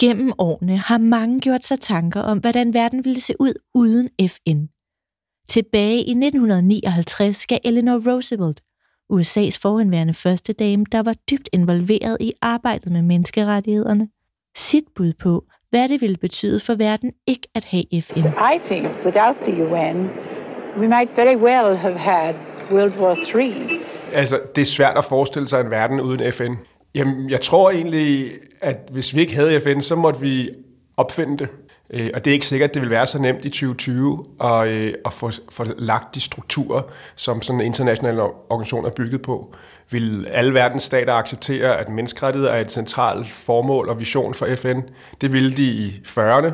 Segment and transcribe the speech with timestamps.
[0.00, 4.66] Gennem årene har mange gjort sig tanker om, hvordan verden ville se ud uden FN.
[5.48, 8.60] Tilbage i 1959 gav Eleanor Roosevelt,
[9.12, 14.08] USA's forhenværende første dame, der var dybt involveret i arbejdet med menneskerettighederne,
[14.56, 18.18] sit bud på, hvad det ville betyde for verden ikke at have FN.
[18.54, 20.08] I think without the UN,
[20.80, 22.34] we might very well have had
[22.72, 23.80] World War III.
[24.12, 26.54] Altså, det er svært at forestille sig en verden uden FN.
[26.94, 30.50] Jamen, jeg tror egentlig, at hvis vi ikke havde FN, så måtte vi
[30.96, 31.48] opfinde det.
[31.90, 34.68] Øh, og det er ikke sikkert, at det vil være så nemt i 2020 at,
[34.68, 36.82] øh, at få, få lagt de strukturer,
[37.16, 39.54] som sådan en international organisation er bygget på.
[39.90, 44.80] Vil alle verdens stater acceptere, at menneskerettigheder er et centralt formål og vision for FN?
[45.20, 46.52] Det ville de i 40'erne,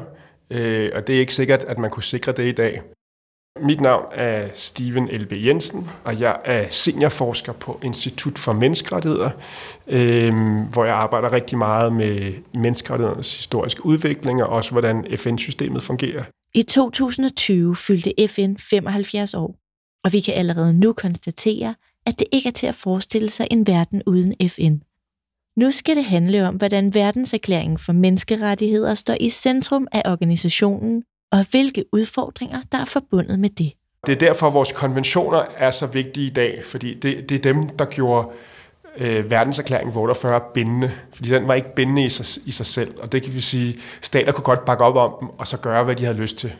[0.50, 2.82] øh, og det er ikke sikkert, at man kunne sikre det i dag.
[3.62, 5.32] Mit navn er Steven L.B.
[5.32, 9.30] Jensen, og jeg er seniorforsker på Institut for Menneskerettigheder,
[9.86, 10.34] øh,
[10.72, 16.24] hvor jeg arbejder rigtig meget med menneskerettighedernes historiske udvikling og også hvordan FN-systemet fungerer.
[16.54, 19.56] I 2020 fyldte FN 75 år,
[20.04, 21.74] og vi kan allerede nu konstatere,
[22.06, 24.74] at det ikke er til at forestille sig en verden uden FN.
[25.56, 31.46] Nu skal det handle om, hvordan verdenserklæringen for menneskerettigheder står i centrum af organisationen, og
[31.50, 33.72] hvilke udfordringer, der er forbundet med det.
[34.06, 37.68] Det er derfor, vores konventioner er så vigtige i dag, fordi det, det er dem,
[37.68, 38.28] der gjorde
[38.96, 43.12] øh, verdenserklæringen 48 bindende, fordi den var ikke bindende i sig, i sig selv, og
[43.12, 45.96] det kan vi sige, stater kunne godt bakke op om dem, og så gøre, hvad
[45.96, 46.52] de havde lyst til.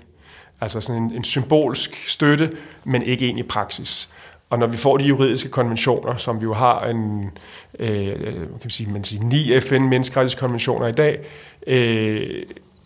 [0.61, 4.09] Altså sådan en, en symbolsk støtte, men ikke en i praksis.
[4.51, 7.31] Og når vi får de juridiske konventioner, som vi jo har en,
[7.79, 11.19] øh, øh kan man sige, man siger, ni FN-menneskerettighedskonventioner i dag,
[11.67, 12.43] øh,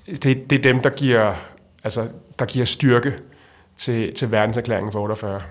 [0.07, 1.35] det, det er dem, der giver
[1.89, 2.09] altså,
[2.39, 3.19] der giver styrke
[3.77, 5.43] til, til verdenserklæringen for 48.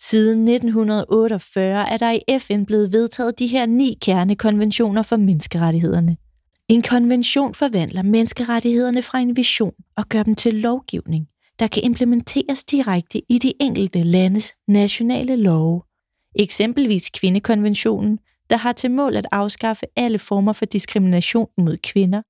[0.00, 6.16] Siden 1948 er der i FN blevet vedtaget de her ni kernekonventioner for menneskerettighederne.
[6.68, 11.26] En konvention forvandler menneskerettighederne fra en vision og gør dem til lovgivning,
[11.58, 15.82] der kan implementeres direkte i de enkelte landes nationale love.
[16.36, 18.18] Eksempelvis kvindekonventionen,
[18.50, 22.22] der har til mål at afskaffe alle former for diskrimination mod kvinder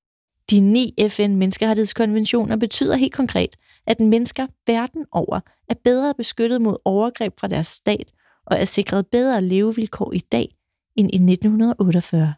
[0.50, 3.56] de ni FN-menneskerettighedskonventioner betyder helt konkret,
[3.86, 8.12] at mennesker verden over er bedre beskyttet mod overgreb fra deres stat
[8.46, 10.56] og er sikret bedre levevilkår i dag
[10.96, 12.34] end i 1948.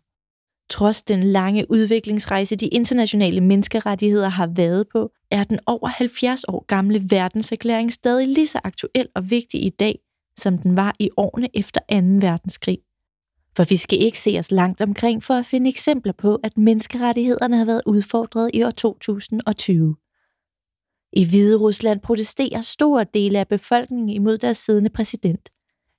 [0.70, 6.64] Trods den lange udviklingsrejse, de internationale menneskerettigheder har været på, er den over 70 år
[6.66, 9.98] gamle verdenserklæring stadig lige så aktuel og vigtig i dag,
[10.38, 11.96] som den var i årene efter 2.
[12.26, 12.78] verdenskrig.
[13.56, 17.56] For vi skal ikke se os langt omkring for at finde eksempler på, at menneskerettighederne
[17.56, 19.96] har været udfordret i år 2020.
[21.12, 25.48] I Hvide Rusland protesterer store dele af befolkningen imod deres siddende præsident.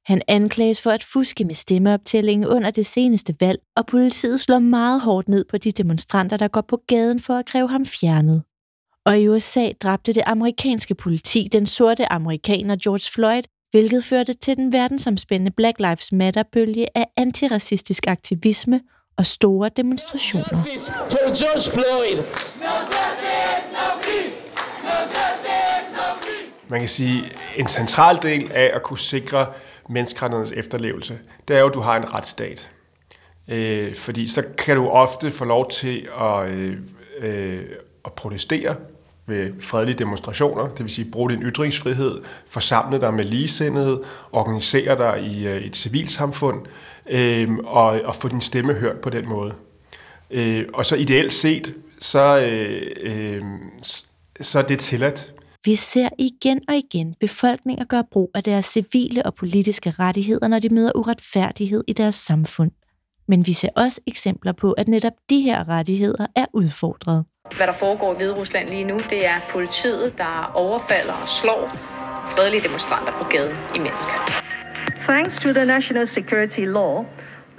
[0.06, 5.02] Han anklages for at fuske med stemmeoptællingen under det seneste valg, og politiet slår meget
[5.02, 8.44] hårdt ned på de demonstranter, der går på gaden for at kræve ham fjernet.
[9.06, 14.56] Og i USA dræbte det amerikanske politi den sorte amerikaner George Floyd hvilket førte til
[14.56, 18.82] den verdensomspændende Black Lives Matter-bølge af antiracistisk aktivisme
[19.18, 20.46] og store demonstrationer.
[26.70, 27.24] Man kan sige,
[27.58, 29.48] en central del af at kunne sikre
[29.90, 32.70] menneskerettighedernes efterlevelse, det er jo, at du har en retsstat.
[33.48, 36.78] Øh, fordi så kan du ofte få lov til at, øh,
[37.20, 37.66] øh,
[38.06, 38.76] at protestere
[39.28, 45.24] ved fredelige demonstrationer, det vil sige bruge din ytringsfrihed, forsamle dig med ligesindede, organisere dig
[45.24, 46.66] i øh, et civilsamfund
[47.10, 49.54] øh, og, og få din stemme hørt på den måde.
[50.32, 53.42] Øh, og så ideelt set, så, øh, øh,
[54.42, 55.34] så er det tilladt.
[55.66, 60.60] Vi ser igen og igen befolkninger gøre brug af deres civile og politiske rettigheder, når
[60.60, 62.72] de møder uretfærdighed i deres samfund.
[63.28, 67.26] Men vi ser også eksempler på, at netop de her rettigheder er udfordret.
[67.56, 71.68] Hvad der foregår i Hvide Rusland lige nu, det er politiet, der overfalder og slår
[72.28, 74.10] fredelige demonstranter på gaden i Minsk.
[75.08, 77.06] Thanks to the national security law,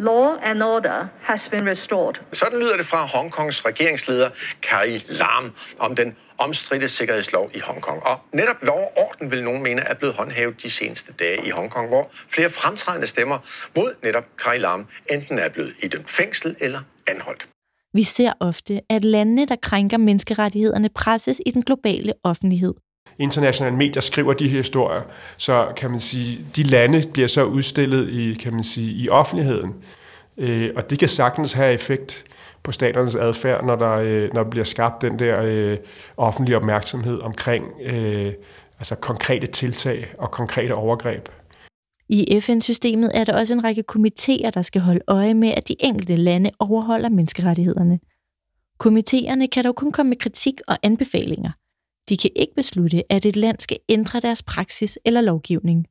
[0.01, 2.15] Law and order has been restored.
[2.33, 4.31] Sådan lyder det fra Hongkongs regeringsleder
[4.63, 8.03] Carrie Lam om den omstridte sikkerhedslov i Hongkong.
[8.03, 11.51] Og netop lov og orden vil nogen mene er blevet håndhævet de seneste dage i
[11.51, 13.39] Hongkong, hvor flere fremtrædende stemmer
[13.77, 17.49] mod netop Carrie Lam enten er blevet idømt fængsel eller anholdt.
[17.95, 22.75] Vi ser ofte, at landene, der krænker menneskerettighederne, presses i den globale offentlighed.
[23.19, 25.03] Internationale medier skriver de her historier,
[25.37, 29.75] så kan man sige, de lande bliver så udstillet i, kan man sige, i offentligheden.
[30.39, 32.25] Øh, og det kan sagtens have effekt
[32.69, 35.79] på staternes adfærd, når der, øh, når der bliver skabt den der øh,
[36.17, 38.33] offentlige opmærksomhed omkring øh,
[38.79, 41.29] altså konkrete tiltag og konkrete overgreb.
[42.09, 45.77] I FN-systemet er der også en række komitéer, der skal holde øje med, at de
[45.81, 47.99] enkelte lande overholder menneskerettighederne.
[48.79, 51.51] Komiteerne kan dog kun komme med kritik og anbefalinger.
[52.09, 55.87] De kan ikke beslutte, at et land skal ændre deres praksis eller lovgivning.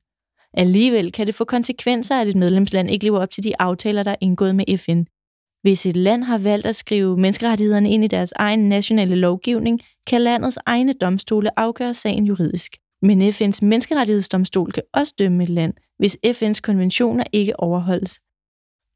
[0.53, 4.11] Alligevel kan det få konsekvenser, at et medlemsland ikke lever op til de aftaler, der
[4.11, 5.03] er indgået med FN.
[5.61, 10.21] Hvis et land har valgt at skrive menneskerettighederne ind i deres egen nationale lovgivning, kan
[10.21, 12.77] landets egne domstole afgøre sagen juridisk.
[13.01, 18.19] Men FN's menneskerettighedsdomstol kan også dømme et land, hvis FN's konventioner ikke overholdes.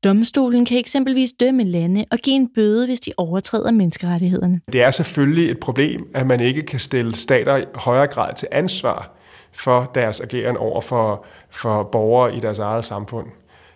[0.04, 4.62] Domstolen kan eksempelvis dømme lande og give en bøde, hvis de overtræder menneskerettighederne.
[4.72, 8.48] Det er selvfølgelig et problem, at man ikke kan stille stater i højere grad til
[8.52, 9.18] ansvar
[9.54, 13.28] for deres ageren over for, for borgere i deres eget samfund.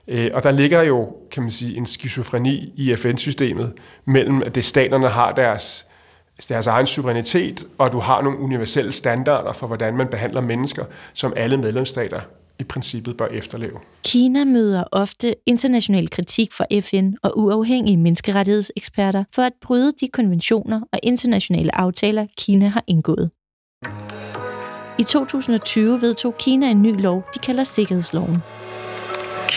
[0.08, 3.74] Øh, og der ligger jo, kan man sige, en skizofreni i FN-systemet
[4.06, 5.86] mellem, at det staterne har deres,
[6.50, 11.34] deres egen suverænitet, og du har nogle universelle standarder for, hvordan man behandler mennesker, som
[11.36, 12.20] alle medlemsstater
[12.60, 13.80] i princippet bør efterleve.
[14.04, 20.82] Kina møder ofte international kritik fra FN og uafhængige menneskerettighedseksperter for at bryde de konventioner
[20.94, 23.32] og internationale aftaler, Kina har indgået.
[25.00, 28.38] I 2020 vedtog Kina en ny lov, de kalder Sikkerhedsloven.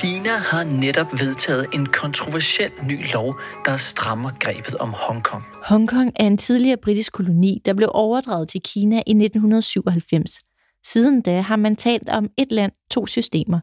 [0.02, 5.44] Kina har netop vedtaget en kontroversiel ny lov, der strammer grebet om Hongkong.
[5.62, 10.40] Hongkong er en tidligere britisk koloni, der blev overdraget til Kina i 1997.
[10.86, 13.60] Siden da har man talt om et land, to systemer.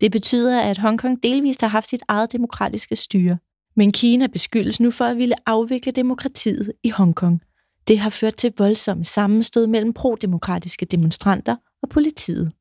[0.00, 3.38] Det betyder, at Hongkong delvist har haft sit eget demokratiske styre.
[3.76, 7.40] Men Kina beskyldes nu for at ville afvikle demokratiet i Hongkong.
[7.88, 12.52] Det har ført til voldsomme sammenstød mellem pro-demokratiske demonstranter og politiet.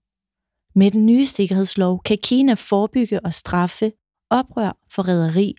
[0.78, 3.92] Med den nye sikkerhedslov kan Kina forebygge og straffe
[4.30, 5.56] oprør, forræderi,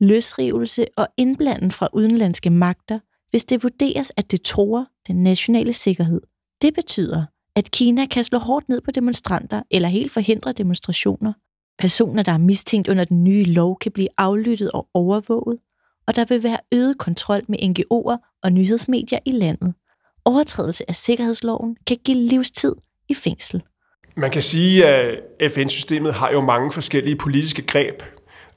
[0.00, 2.98] løsrivelse og indblanden fra udenlandske magter,
[3.30, 6.20] hvis det vurderes, at det tror den nationale sikkerhed.
[6.62, 7.24] Det betyder,
[7.56, 11.32] at Kina kan slå hårdt ned på demonstranter eller helt forhindre demonstrationer.
[11.78, 15.58] Personer, der er mistænkt under den nye lov, kan blive aflyttet og overvåget,
[16.06, 19.74] og der vil være øget kontrol med NGO'er og nyhedsmedier i landet.
[20.24, 22.74] Overtrædelse af sikkerhedsloven kan give livstid
[23.08, 23.62] i fængsel.
[24.14, 28.02] Man kan sige, at FN-systemet har jo mange forskellige politiske greb,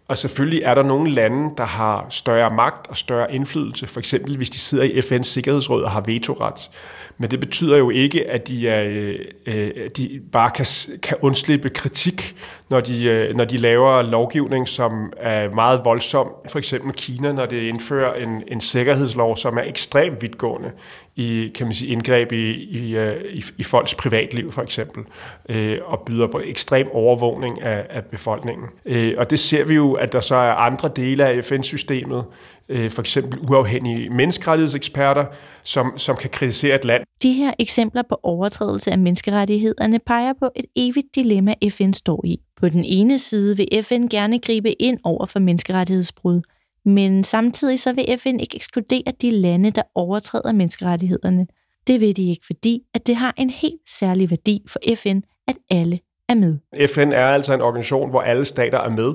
[0.07, 4.37] og selvfølgelig er der nogle lande, der har større magt og større indflydelse, for eksempel
[4.37, 6.69] hvis de sidder i FN's Sikkerhedsråd og har vetoret.
[7.17, 10.65] Men det betyder jo ikke, at de, er, øh, øh de bare kan,
[11.01, 12.35] kan undslippe kritik,
[12.73, 16.27] når de, øh, når de laver lovgivning, som er meget voldsom.
[16.49, 20.71] For eksempel Kina, når det indfører en, en sikkerhedslov, som er ekstremt vidtgående
[21.15, 25.03] i kan man sige, indgreb i, i, øh, i, i folks privatliv for eksempel,
[25.49, 28.67] øh, og byder på ekstrem overvågning af, af befolkningen.
[28.85, 32.23] Øh, og det ser vi jo, at der så er andre dele af FN-systemet,
[32.69, 35.25] øh, for eksempel uafhængige menneskerettighedseksperter,
[35.63, 37.03] som, som kan kritisere et land.
[37.23, 42.39] De her eksempler på overtrædelse af menneskerettighederne peger på et evigt dilemma, FN står i.
[42.57, 46.41] På den ene side vil FN gerne gribe ind over for menneskerettighedsbrud,
[46.85, 51.47] men samtidig så vil FN ikke ekskludere de lande, der overtræder menneskerettighederne.
[51.87, 55.55] Det vil de ikke, fordi at det har en helt særlig værdi for FN, at
[55.71, 55.99] alle
[56.29, 56.57] er med.
[56.87, 59.13] FN er altså en organisation, hvor alle stater er med.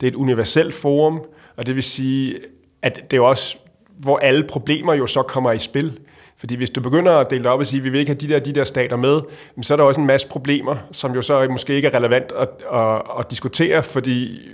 [0.00, 1.20] Det er et universelt forum,
[1.56, 2.38] og det vil sige,
[2.82, 3.56] at det er også,
[3.88, 5.98] hvor alle problemer jo så kommer i spil.
[6.36, 8.20] Fordi hvis du begynder at dele det op og sige, at vi vil ikke have
[8.20, 9.20] de der, de der stater med,
[9.62, 12.48] så er der også en masse problemer, som jo så måske ikke er relevant at,
[12.72, 14.48] at, at diskutere, fordi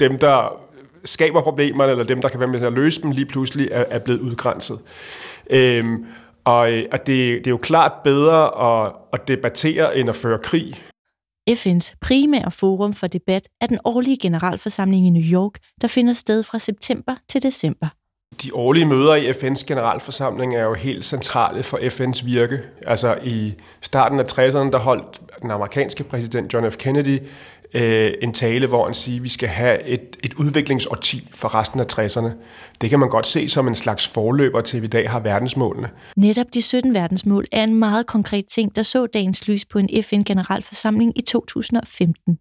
[0.00, 0.60] dem, der
[1.04, 3.84] skaber problemerne, eller dem, der kan være med til at løse dem, lige pludselig er,
[3.90, 4.78] er blevet udgrænset.
[5.50, 6.06] Øhm,
[6.44, 10.38] og, øh, og det, det er jo klart bedre at, at debattere, end at føre
[10.38, 10.82] krig.
[11.50, 16.42] FN's primære forum for debat er den årlige generalforsamling i New York, der finder sted
[16.42, 17.86] fra september til december.
[18.42, 22.60] De årlige møder i FN's generalforsamling er jo helt centrale for FN's virke.
[22.86, 26.76] Altså i starten af 60'erne, der holdt den amerikanske præsident John F.
[26.76, 27.18] Kennedy
[27.74, 31.80] øh, en tale, hvor han siger, at vi skal have et, et udviklingsårti for resten
[31.80, 32.30] af 60'erne.
[32.80, 35.20] Det kan man godt se som en slags forløber til, at vi i dag har
[35.20, 35.90] verdensmålene.
[36.16, 39.88] Netop de 17 verdensmål er en meget konkret ting, der så dagens lys på en
[40.02, 42.38] FN-generalforsamling i 2015.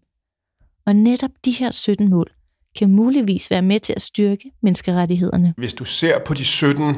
[0.86, 2.32] Og netop de her 17 mål
[2.80, 5.54] kan muligvis være med til at styrke menneskerettighederne.
[5.58, 6.96] Hvis du ser på de 17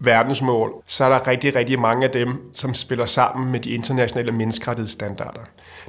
[0.00, 4.32] verdensmål, så er der rigtig, rigtig mange af dem, som spiller sammen med de internationale
[4.32, 5.40] menneskerettighedsstandarder.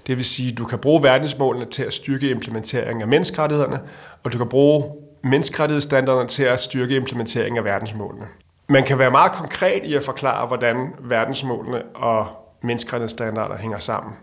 [0.08, 3.80] Det vil sige, at du kan bruge verdensmålene til at styrke implementeringen af menneskerettighederne,
[4.24, 4.84] og du kan bruge
[5.24, 8.26] menneskerettighedsstandarderne til at styrke implementeringen af verdensmålene.
[8.70, 12.28] Man kan være meget konkret i at forklare, hvordan verdensmålene og
[12.64, 14.14] menneskerettighedsstandarder hænger sammen.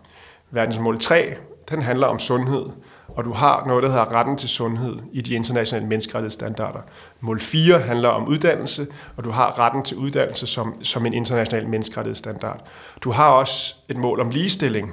[0.51, 1.35] Verdensmål 3,
[1.71, 2.67] den handler om sundhed,
[3.09, 6.81] og du har noget, der hedder retten til sundhed i de internationale menneskerettighedsstandarder.
[7.21, 8.87] Mål 4 handler om uddannelse,
[9.17, 12.61] og du har retten til uddannelse som, som en international menneskerettighedsstandard.
[13.01, 14.93] Du har også et mål om ligestilling.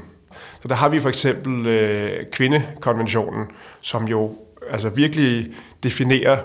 [0.62, 3.46] Så der har vi for eksempel øh, kvindekonventionen,
[3.82, 4.38] som jo
[4.70, 5.48] altså virkelig
[5.84, 6.38] definerer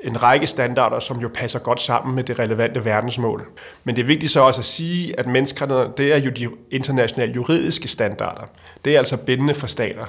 [0.00, 3.46] en række standarder, som jo passer godt sammen med det relevante verdensmål.
[3.84, 7.32] Men det er vigtigt så også at sige, at menneskerettigheder, det er jo de internationale
[7.32, 8.42] juridiske standarder.
[8.84, 10.04] Det er altså bindende for stater,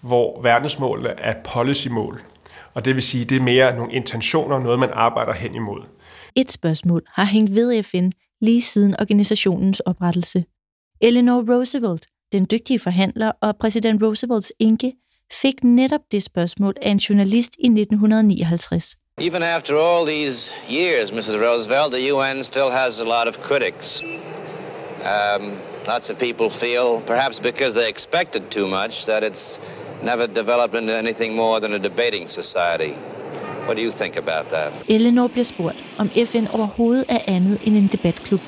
[0.00, 2.22] hvor verdensmålene er policymål.
[2.74, 5.80] Og det vil sige, det er mere nogle intentioner, noget man arbejder hen imod.
[6.36, 8.10] Et spørgsmål har hængt ved FN
[8.40, 10.44] lige siden organisationens oprettelse.
[11.00, 14.92] Eleanor Roosevelt, den dygtige forhandler og præsident Roosevelts enke,
[15.32, 18.96] fik netop det spørgsmål af en journalist i 1959.
[19.18, 21.36] Even after all these years, Mrs.
[21.46, 24.02] Roosevelt, the UN still has a lot of critics.
[25.02, 29.60] Um, lots of people feel, perhaps because they expected too much, that it's
[30.02, 32.94] never developed into anything more than a debating society.
[33.66, 34.72] What do you think about that?
[34.88, 38.40] Eleanor bliver spurgt, om FN overhovedet er andet end en debatklub.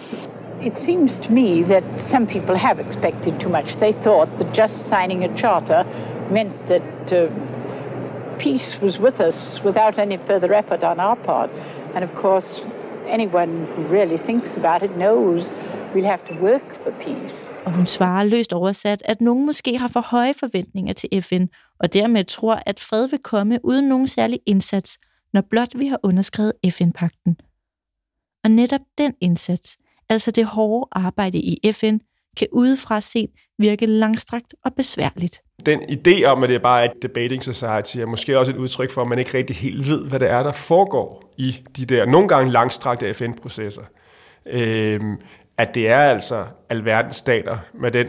[0.64, 3.76] It seems to me that some people have expected too much.
[3.76, 5.84] They thought that just signing a charter
[6.30, 7.28] meant that uh,
[8.38, 11.50] peace was with us without any further effort on our part.
[11.94, 12.62] And of course,
[13.08, 15.50] anyone who really thinks about it knows
[15.94, 17.54] we'll have to work for peace.
[17.64, 21.46] Og hun svarer løst oversat, at nogen måske har for høje forventninger til FN,
[21.80, 24.98] og dermed tror, at fred vil komme uden nogen særlig indsats,
[25.32, 27.36] når blot vi har underskrevet FN-pakten.
[28.44, 29.78] Og netop den indsats,
[30.12, 31.98] altså det hårde arbejde i FN,
[32.36, 35.40] kan udefra set virke langstrakt og besværligt.
[35.66, 38.90] Den idé om, at det bare er et debating society, er måske også et udtryk
[38.90, 42.06] for, at man ikke rigtig helt ved, hvad det er, der foregår i de der
[42.06, 43.82] nogle gange langstrakte FN-processer.
[44.46, 45.16] Øhm,
[45.58, 48.06] at det er altså alverdens stater med den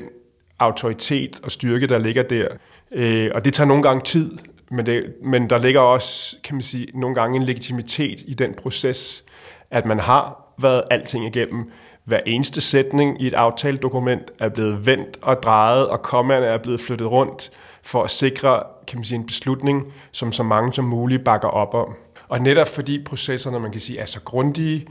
[0.59, 2.47] autoritet og styrke, der ligger der.
[2.91, 4.31] Øh, og det tager nogle gange tid,
[4.71, 8.53] men, det, men der ligger også, kan man sige, nogle gange en legitimitet i den
[8.53, 9.23] proces,
[9.71, 11.71] at man har været alting igennem.
[12.05, 16.81] Hver eneste sætning i et aftaledokument er blevet vendt og drejet, og kommerne er blevet
[16.81, 17.51] flyttet rundt
[17.83, 21.73] for at sikre kan man sige, en beslutning, som så mange som muligt bakker op
[21.73, 21.93] om.
[22.27, 24.87] Og netop fordi processerne, man kan sige, er så grundige,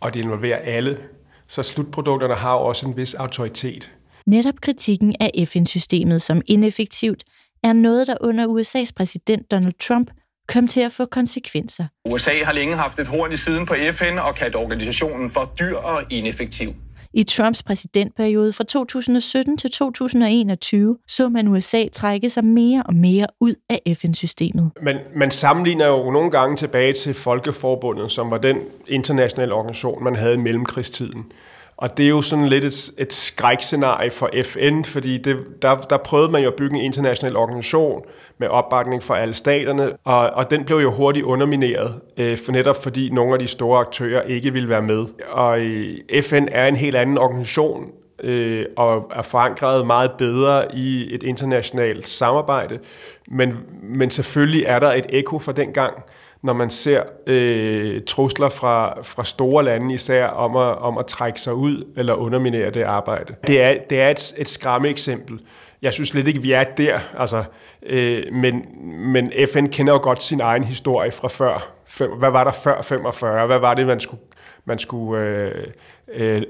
[0.00, 0.98] og det involverer alle,
[1.46, 3.92] så slutprodukterne har også en vis autoritet.
[4.26, 7.24] Netop kritikken af FN-systemet som ineffektivt
[7.62, 10.10] er noget, der under USA's præsident Donald Trump
[10.48, 11.84] kom til at få konsekvenser.
[12.04, 15.76] USA har længe haft et horn i siden på FN og kaldt organisationen for dyr
[15.76, 16.74] og ineffektiv.
[17.14, 23.26] I Trumps præsidentperiode fra 2017 til 2021 så man USA trække sig mere og mere
[23.40, 24.70] ud af FN-systemet.
[24.82, 28.56] Men man sammenligner jo nogle gange tilbage til Folkeforbundet, som var den
[28.88, 31.32] internationale organisation, man havde i mellemkrigstiden.
[31.76, 35.96] Og det er jo sådan lidt et, et skrækscenarie for FN, fordi det, der, der
[35.96, 38.02] prøvede man jo at bygge en international organisation
[38.38, 42.82] med opbakning fra alle staterne, og, og den blev jo hurtigt undermineret, øh, for netop
[42.82, 45.04] fordi nogle af de store aktører ikke ville være med.
[45.30, 47.90] Og øh, FN er en helt anden organisation,
[48.22, 52.78] øh, og er forankret meget bedre i et internationalt samarbejde,
[53.28, 55.94] men, men selvfølgelig er der et ekko fra den gang,
[56.46, 61.40] når man ser øh, trusler fra, fra store lande især om at, om at trække
[61.40, 63.34] sig ud eller underminere det arbejde.
[63.46, 65.40] Det er, det er et, et skræmme eksempel.
[65.82, 67.44] Jeg synes slet ikke, vi er der, altså,
[67.82, 68.64] øh, men,
[69.12, 71.72] men FN kender jo godt sin egen historie fra før.
[72.18, 73.46] Hvad var der før 45?
[73.46, 74.22] Hvad var det, man skulle,
[74.64, 75.66] man skulle øh,
[76.14, 76.42] øh,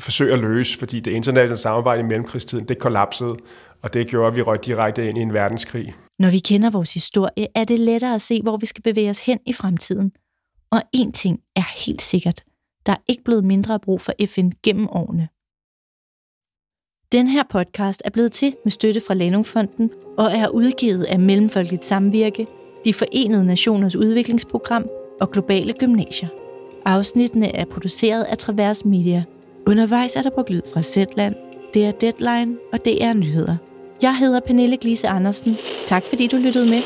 [0.00, 0.78] forsøge at løse?
[0.78, 3.36] Fordi det internationale samarbejde i mellemkrigstiden, det kollapsede,
[3.82, 5.94] og det gjorde, at vi røg direkte ind i en verdenskrig.
[6.18, 9.18] Når vi kender vores historie, er det lettere at se, hvor vi skal bevæge os
[9.18, 10.12] hen i fremtiden.
[10.70, 12.44] Og én ting er helt sikkert.
[12.86, 15.28] Der er ikke blevet mindre brug for FN gennem årene.
[17.12, 21.84] Den her podcast er blevet til med støtte fra Landungfonden og er udgivet af Mellemfolkeligt
[21.84, 22.46] Samvirke,
[22.84, 24.88] De Forenede Nationers Udviklingsprogram
[25.20, 26.28] og Globale Gymnasier.
[26.84, 29.24] Afsnittene er produceret af Travers Media.
[29.66, 31.34] Undervejs er der brugt lyd fra Zetland,
[31.74, 33.56] DR Deadline og DR Nyheder.
[34.02, 35.56] Jeg hedder Pernille Glise Andersen.
[35.86, 36.82] Tak fordi du lyttede med.